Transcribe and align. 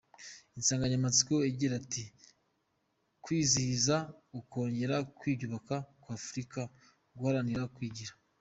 Insanganyamatsiko 0.57 1.35
igira 1.51 1.75
iti, 1.83 2.03
„Kwizihiza 3.23 3.95
ukongera 4.39 4.95
kwiyubaka 5.17 5.75
kwa 6.01 6.13
Afurika, 6.19 6.59
duharanira 7.13 7.63
kwigira“. 7.75 8.13